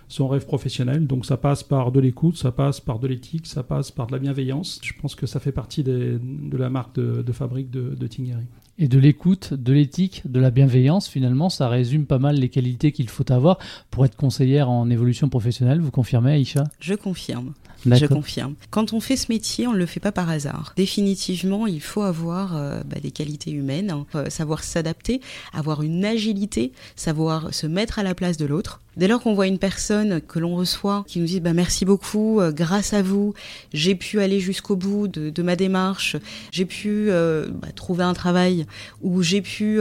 son 0.08 0.28
rêve 0.28 0.46
professionnel. 0.46 1.08
Donc 1.08 1.26
ça 1.26 1.38
passe 1.38 1.64
par 1.64 1.92
de 1.92 2.00
l'écoute, 2.00 2.38
ça 2.38 2.52
passe 2.52 2.80
par 2.80 3.00
de 3.00 3.08
l'éthique, 3.08 3.48
ça 3.48 3.64
passe 3.64 3.92
par 3.92 4.08
de 4.08 4.14
la 4.14 4.20
bienveillance. 4.20 4.80
Je 4.84 4.94
pense 5.00 5.16
que 5.16 5.26
ça 5.26 5.40
fait 5.40 5.52
partie 5.52 5.84
des, 5.84 6.18
de 6.20 6.58
la 6.58 6.70
marque 6.70 6.96
de, 6.96 7.22
de 7.22 7.32
fabrique 7.32 7.70
de, 7.70 7.96
de 7.96 8.08
Tingari. 8.08 8.46
Et 8.80 8.88
de 8.88 9.00
l'écoute, 9.00 9.54
de 9.56 9.74
l'éthique, 9.74 10.22
de 10.26 10.40
la 10.40 10.52
bienveillance, 10.52 11.08
finalement, 11.08 11.50
ça 11.50 11.68
résume 11.68 12.06
pas 12.06 12.20
mal 12.20 12.36
les 12.36 12.50
qualités 12.50 12.92
qu'il 12.92 13.10
faut 13.10 13.32
avoir 13.32 13.58
pour 13.90 14.06
être 14.06 14.16
conseillère 14.16 14.70
en 14.70 14.90
évolution 14.92 15.30
professionnelle. 15.30 15.82
Vous 15.82 15.90
confirmez, 15.90 16.34
Aïcha? 16.34 16.64
Je 16.80 16.94
confirme. 16.94 17.54
Je 17.86 18.06
confirme. 18.06 18.56
Quand 18.70 18.94
on 18.94 19.00
fait 19.00 19.16
ce 19.16 19.32
métier, 19.32 19.68
on 19.68 19.74
ne 19.74 19.78
le 19.78 19.86
fait 19.86 20.00
pas 20.00 20.12
par 20.12 20.30
hasard. 20.30 20.74
Définitivement, 20.76 21.68
il 21.68 21.82
faut 21.82 22.02
avoir 22.02 22.56
euh, 22.56 22.82
bah, 22.86 23.00
des 23.02 23.12
qualités 23.12 23.52
humaines, 23.52 23.92
hein. 23.92 24.06
euh, 24.16 24.30
savoir 24.30 24.64
s'adapter, 24.64 25.22
avoir 25.54 25.84
une 25.84 26.04
agilité, 26.06 26.72
savoir 26.96 27.54
se 27.54 27.68
mettre 27.68 28.00
à 28.00 28.04
la 28.04 28.16
place 28.16 28.38
de 28.38 28.46
l'autre. 28.46 28.82
Dès 28.96 29.08
lors 29.08 29.22
qu'on 29.22 29.36
voit 29.36 29.48
une 29.48 29.60
personne 29.60 30.22
que 30.22 30.40
l'on 30.40 30.56
reçoit 30.56 31.04
qui 31.08 31.20
nous 31.20 31.28
dit 31.28 31.40
bah, 31.40 31.54
merci 31.54 31.86
beaucoup, 31.86 32.40
euh, 32.40 32.52
grâce 32.52 32.94
à 32.94 33.02
vous, 33.02 33.34
j'ai 33.74 33.96
pu 33.96 34.20
aller 34.20 34.40
jusqu'au 34.40 34.76
bout 34.76 35.08
de, 35.08 35.42
ma 35.42 35.56
démarche, 35.56 36.18
j'ai 36.52 36.66
pu 36.66 37.10
bah, 37.10 37.68
trouver 37.76 38.04
un 38.04 38.14
travail 38.14 38.66
ou 39.02 39.22
j'ai 39.22 39.42
pu 39.42 39.80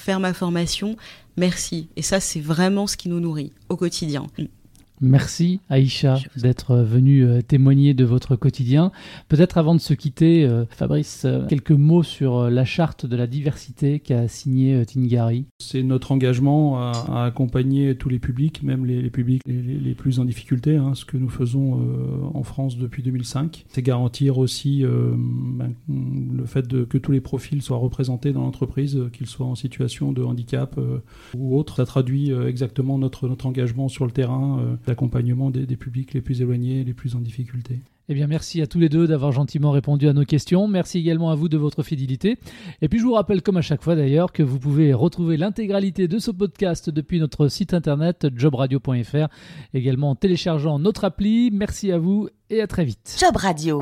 faire 0.00 0.20
ma 0.20 0.32
formation, 0.32 0.96
merci. 1.36 1.88
Et 1.96 2.02
ça, 2.02 2.20
c'est 2.20 2.40
vraiment 2.40 2.86
ce 2.86 2.96
qui 2.96 3.08
nous 3.08 3.20
nourrit 3.20 3.52
au 3.68 3.76
quotidien. 3.76 4.26
Merci 5.04 5.58
Aïcha 5.68 6.20
d'être 6.36 6.76
venue 6.76 7.24
euh, 7.24 7.42
témoigner 7.42 7.92
de 7.92 8.04
votre 8.04 8.36
quotidien. 8.36 8.92
Peut-être 9.28 9.58
avant 9.58 9.74
de 9.74 9.80
se 9.80 9.94
quitter, 9.94 10.44
euh, 10.44 10.64
Fabrice, 10.70 11.24
euh, 11.24 11.44
quelques 11.48 11.72
mots 11.72 12.04
sur 12.04 12.48
la 12.48 12.64
charte 12.64 13.04
de 13.04 13.16
la 13.16 13.26
diversité 13.26 13.98
qu'a 13.98 14.28
signée 14.28 14.86
Tingari. 14.86 15.46
C'est 15.58 15.82
notre 15.82 16.12
engagement 16.12 16.78
à, 16.78 17.24
accompagner 17.24 17.96
tous 17.96 18.08
les 18.10 18.20
publics, 18.20 18.62
même 18.62 18.86
les, 18.86 19.10
publics 19.10 19.42
les, 19.44 19.94
plus 19.94 20.20
en 20.20 20.24
difficulté, 20.24 20.76
hein, 20.76 20.92
ce 20.94 21.04
que 21.04 21.16
nous 21.16 21.28
faisons 21.28 21.80
en 22.32 22.42
France 22.44 22.78
depuis 22.78 23.02
2005. 23.02 23.64
C'est 23.68 23.82
garantir 23.82 24.38
aussi 24.38 24.84
ben, 24.84 25.72
le 25.88 26.46
fait 26.46 26.68
de, 26.68 26.84
que 26.84 26.98
tous 26.98 27.10
les 27.10 27.20
profils 27.20 27.60
soient 27.60 27.78
représentés 27.78 28.32
dans 28.32 28.42
l'entreprise, 28.42 29.00
qu'ils 29.12 29.26
soient 29.26 29.46
en 29.46 29.56
situation 29.56 30.12
de 30.12 30.22
handicap 30.22 30.78
ou 31.36 31.58
autre. 31.58 31.76
Ça 31.76 31.86
traduit 31.86 32.30
exactement 32.30 32.98
notre, 32.98 33.28
notre 33.28 33.46
engagement 33.46 33.88
sur 33.88 34.06
le 34.06 34.12
terrain 34.12 34.78
l'accompagnement 34.92 35.50
des, 35.50 35.76
publics 35.76 36.12
les 36.12 36.20
plus 36.20 36.42
éloignés, 36.42 36.84
les 36.84 36.92
plus 36.92 37.16
en 37.16 37.20
difficulté. 37.20 37.80
Eh 38.08 38.14
bien, 38.14 38.26
merci 38.26 38.60
à 38.60 38.66
tous 38.66 38.78
les 38.78 38.90
deux 38.90 39.06
d'avoir 39.06 39.32
gentiment 39.32 39.70
répondu 39.70 40.06
à 40.06 40.12
nos 40.12 40.24
questions. 40.24 40.68
Merci 40.68 40.98
également 40.98 41.30
à 41.30 41.34
vous 41.34 41.48
de 41.48 41.56
votre 41.56 41.82
fidélité. 41.82 42.36
Et 42.82 42.88
puis, 42.88 42.98
je 42.98 43.04
vous 43.04 43.14
rappelle, 43.14 43.40
comme 43.40 43.56
à 43.56 43.62
chaque 43.62 43.82
fois 43.82 43.96
d'ailleurs, 43.96 44.32
que 44.32 44.42
vous 44.42 44.58
pouvez 44.58 44.92
retrouver 44.92 45.38
l'intégralité 45.38 46.08
de 46.08 46.18
ce 46.18 46.30
podcast 46.30 46.90
depuis 46.90 47.20
notre 47.20 47.48
site 47.48 47.72
internet 47.72 48.26
jobradio.fr, 48.36 49.28
également 49.72 50.10
en 50.10 50.14
téléchargeant 50.14 50.78
notre 50.78 51.04
appli. 51.04 51.50
Merci 51.52 51.90
à 51.90 51.98
vous 51.98 52.28
et 52.50 52.60
à 52.60 52.66
très 52.66 52.84
vite. 52.84 53.16
Job 53.18 53.36
Radio. 53.36 53.80